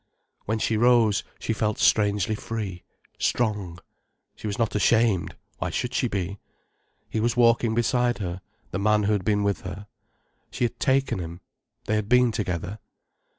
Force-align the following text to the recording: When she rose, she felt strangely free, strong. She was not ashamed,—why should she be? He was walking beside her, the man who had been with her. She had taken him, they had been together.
When 0.45 0.57
she 0.57 0.77
rose, 0.77 1.23
she 1.37 1.53
felt 1.53 1.77
strangely 1.77 2.33
free, 2.33 2.81
strong. 3.19 3.77
She 4.35 4.47
was 4.47 4.57
not 4.57 4.73
ashamed,—why 4.73 5.69
should 5.69 5.93
she 5.93 6.07
be? 6.07 6.39
He 7.07 7.19
was 7.19 7.37
walking 7.37 7.75
beside 7.75 8.17
her, 8.17 8.41
the 8.71 8.79
man 8.79 9.03
who 9.03 9.13
had 9.13 9.23
been 9.23 9.43
with 9.43 9.61
her. 9.61 9.85
She 10.49 10.63
had 10.65 10.79
taken 10.79 11.19
him, 11.19 11.39
they 11.85 11.93
had 11.93 12.09
been 12.09 12.31
together. 12.31 12.79